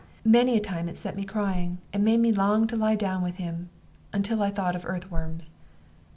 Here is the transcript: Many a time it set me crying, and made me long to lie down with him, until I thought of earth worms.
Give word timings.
Many 0.25 0.57
a 0.57 0.59
time 0.59 0.89
it 0.89 0.97
set 0.97 1.15
me 1.15 1.23
crying, 1.25 1.77
and 1.93 2.03
made 2.03 2.19
me 2.19 2.31
long 2.31 2.65
to 2.65 2.75
lie 2.75 2.95
down 2.95 3.21
with 3.21 3.35
him, 3.35 3.69
until 4.11 4.41
I 4.41 4.49
thought 4.49 4.75
of 4.75 4.83
earth 4.83 5.11
worms. 5.11 5.51